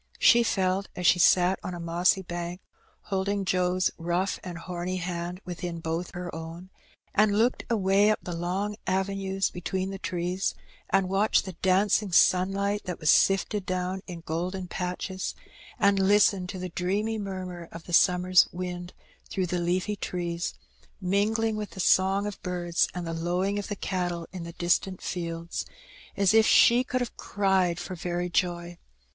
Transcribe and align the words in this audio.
She 0.17 0.41
felt 0.41 0.87
as 0.95 1.05
she 1.05 1.19
sat 1.19 1.59
on 1.63 1.75
a 1.75 1.79
mossy 1.79 2.23
bank, 2.23 2.59
holding 3.03 3.45
Joe's 3.45 3.91
rough 3.99 4.39
and 4.43 4.57
homy 4.57 4.97
hand 4.97 5.39
within 5.45 5.79
both 5.79 6.15
her 6.15 6.33
own, 6.33 6.71
and 7.13 7.37
looked 7.37 7.65
away 7.69 8.09
up 8.09 8.17
the 8.23 8.35
long 8.35 8.77
avenues 8.87 9.51
between 9.51 9.91
the 9.91 9.99
trees, 9.99 10.55
and 10.89 11.07
watched 11.07 11.45
the 11.45 11.51
dancing 11.53 12.11
sunlight 12.11 12.85
that 12.85 12.99
was 12.99 13.11
sifted 13.11 13.63
down 13.67 14.01
in 14.07 14.21
golden 14.21 14.67
patches, 14.67 15.35
and 15.77 15.99
listened 15.99 16.49
to 16.49 16.57
the 16.57 16.69
dreamy 16.69 17.19
murmur 17.19 17.69
of 17.71 17.83
the 17.83 17.93
summer's 17.93 18.47
wind 18.51 18.93
through 19.29 19.45
the 19.45 19.59
leafy 19.59 19.95
trees, 19.95 20.55
mingling 20.99 21.55
with 21.55 21.69
the 21.69 21.79
song 21.79 22.25
of 22.25 22.41
birds 22.41 22.89
and 22.95 23.05
the 23.05 23.13
lowing 23.13 23.59
of 23.59 23.67
the 23.67 23.75
cattle 23.75 24.25
in 24.33 24.45
the 24.45 24.53
distant 24.53 24.99
fields, 24.99 25.63
as 26.17 26.33
if 26.33 26.47
she 26.47 26.83
could 26.83 27.01
have 27.01 27.15
cried 27.17 27.77
for 27.79 27.93
very 27.93 28.31
joy. 28.31 28.79